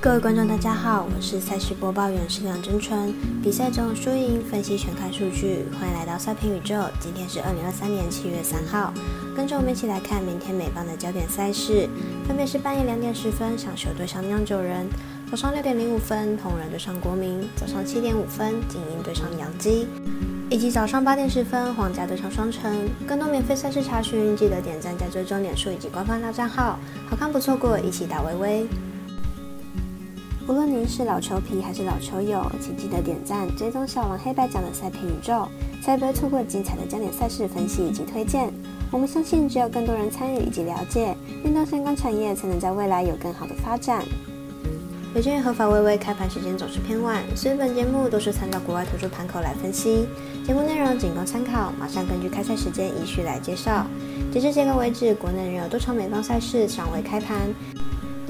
[0.00, 3.14] 各位观众，大家好，我是赛事播报员是梁真纯。
[3.42, 6.74] 比赛中输赢分析全看数据，欢迎来到赛评宇宙。
[6.98, 8.94] 今天是二零二三年七月三号，
[9.36, 11.86] 跟着我们一起来看明天美邦的焦点赛事，
[12.26, 14.86] 分别是半夜两点十分，小球对上酿酒人；
[15.30, 19.84] 早上六点零五分，同仁对上国民；早上七点五分，精英对上洋基；
[20.48, 22.88] 以及早上八点十分，皇家对上双城。
[23.06, 28.66] 更多免费赛事查询，记得点赞加追踪脸书以及官方大账号，好看不错过，一起打微微。
[30.48, 35.46] 无论您是老球皮还是老球友，请记得点赞、追踪小王黑白奖的赛评宇宙，
[35.82, 38.52] 才不会错过精彩的焦点赛事分析以及推荐。
[38.90, 41.14] 我们相信，只有更多人参与以及了解
[41.44, 44.02] 运动相关产业，才能在未来有更好的发展。
[45.14, 50.06] 有鉴于合法微微开盘时间总是偏晚，所以本节目都是参照国外投注盘口来分析，
[50.46, 51.72] 节目内容仅供参考。
[51.78, 53.86] 马上根据开赛时间依序来介绍。
[54.32, 57.36] 截至这个为止，国内仍有多场美方赛事尚未开盘。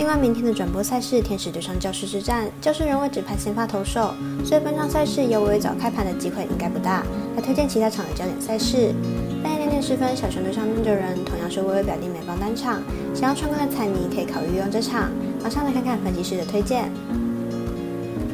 [0.00, 7.04] 另外，明天的转播赛事，天使对上教师之战，教师仍未指派先发投手，所以本场赛事有微微早开盘的机会应该不大。
[7.36, 8.94] 来推荐其他场的焦点赛事，
[9.42, 12.82] 半夜两点十分，小熊对上酿酒人，同样是微微表弟美邦单场，
[13.14, 15.10] 想要穿关的彩迷可以考虑用这场。
[15.42, 16.90] 马上来看看分析师的推荐。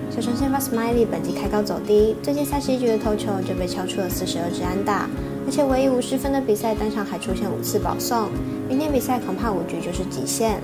[0.08, 5.08] 小熊先发 Smiley 本季开高走低，最近三十一局的投球就被敲出了四十二支安打，
[5.44, 8.30] 而且唯一五十分的比赛单场还出现五次保送，
[8.68, 10.62] 明天比赛恐怕五局就是极限。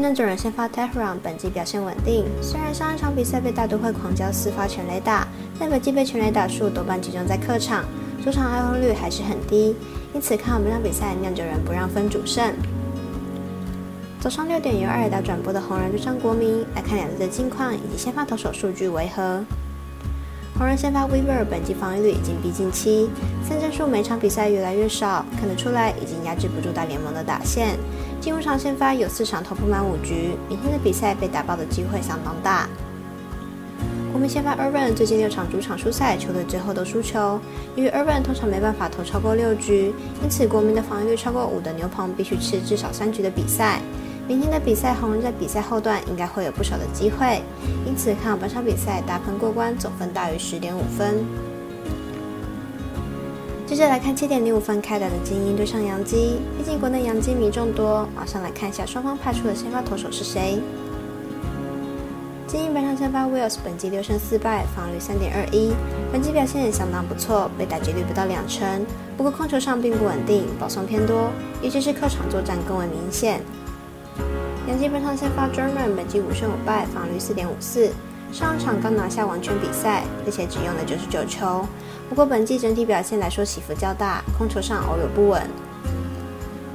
[0.00, 5.26] 酿酒人先发 t e h r a n 本季表现稳定，虽然上一场比赛被大都会狂交四发全垒打，
[5.58, 7.84] 但本季被全垒打数多半集中在客场，
[8.22, 9.74] 主场爱用率还是很低，
[10.14, 12.54] 因此看好本场比赛酿酒人不让分主胜。
[14.20, 19.44] 早上六点由二尔达转播的红人对上国民，来看两队的近况以及先发投手数据为何。
[20.58, 23.08] 红人先发 Weaver 本季防御率已经逼近七，
[23.48, 27.78] 三振数每场比赛越来越少，看得出来已经压制不住大联盟的打线。
[28.20, 32.68] 进入场先发有四场投不满五局，明天的比赛被打爆的机会相当大。
[34.10, 37.38] 国民先发 Irvin 最近六场主场输赛，球队最后都输球。
[37.76, 43.80] 由于 Irvin 通常没办法投超过六局，因此国民的防御率超过五的牛棚必须吃至少三局的比赛。
[44.28, 47.40] 明天的比赛，红人在比赛后段应该会有不少的机会，
[47.86, 51.24] 因此看好本场比赛打分过关，总分大于十点五分。
[53.66, 60.60] 接着来看七点零五分开打的精英对上杨基，毕竟国内杨基迷众多，马上来看一下双方派出的先发投手是谁。
[62.46, 65.72] 精英本场先发 Wills 本季六胜四败，防率三点二一，
[66.12, 68.84] 本季表现也相当不错，被打击率不到两成，
[69.16, 71.30] 不过控球上并不稳定，保送偏多，
[71.62, 73.40] 尤其是客场作战更为明显。
[74.66, 77.90] 洋基本场先发 German 本季五胜五败，防率四点五四。
[78.30, 81.64] 上场刚拿下完全比赛，而且只用了九十九球。
[82.10, 85.42] 不过本季整体表现来说起伏较大，控球上偶有不稳。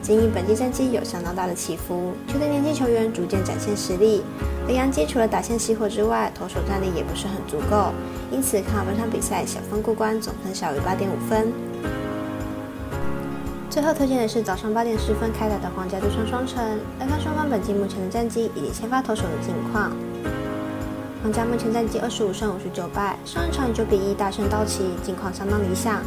[0.02, 4.24] 仅以本季战绩有相当大的起伏，球队年轻球员逐渐展现实力。
[4.68, 7.94] 而杨基除了打线熄火之外，投手战力也不是很足够，
[8.32, 11.54] 因此看好本场比赛小分过关，总分小于八点五分。
[13.74, 16.64] 最后推荐的是早上八点十分开打的皇家对上双城，
[17.00, 19.92] 来看双方本季目前的战绩以及先发投手的近况。
[21.24, 26.04] 皇家目前战绩二十五胜五十九败，上一场九比一大胜道奇，近况相当理想。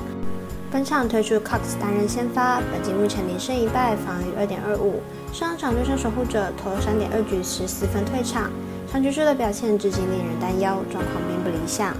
[0.71, 5.03] 本场推出 Cox 担任先发，本季目前零胜一败，防御二点二五。
[5.33, 8.49] 上一场对上守护者投了三点二局十四分退场，
[8.89, 11.97] 场局数的表现至今令人担忧，状况并不理想。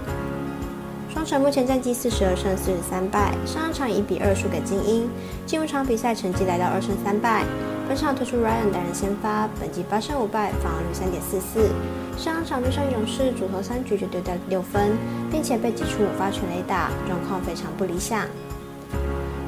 [1.17, 5.09] 双城目前战绩四十二胜四十三败，上一场一比二输给精英，
[5.47, 7.43] 进入场比赛成绩来到二胜三败。
[7.89, 11.71] 本场推出 Ryan 担任先发，本季八胜五败，防御率三点四四。
[12.19, 14.93] 上场对上勇士，主投三局就丢掉六分，
[15.33, 18.29] 并且被挤出五发全垒打，状况非常不理想。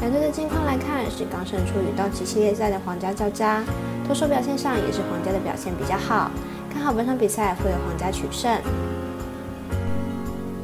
[0.00, 3.62] 两队的近况来看，是刚胜出与道奇系列赛的皇家较佳，
[4.09, 6.31] 投手表现上也是皇家的表现比较好，
[6.73, 8.59] 看好本场比赛会有皇家取胜。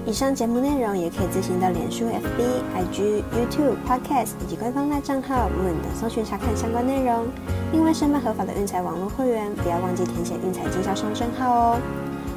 [0.06, 2.42] 以上节目内容也可以自行到脸书、FB、
[2.76, 7.26] IG、YouTube、Podcast 以及官方赖账号 Moon 等搜寻查看相关内容。
[7.72, 11.80] 另外，申办合法的运财网络会员，不要忘记填写运财经销商证号哦。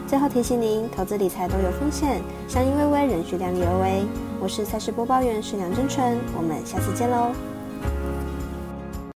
[0.07, 4.07] 最后提醒您，投资理财都有风险，相依为偎，仍需量力而为。
[4.39, 7.56] 我是赛事播报员是梁真纯，我们下次见喽。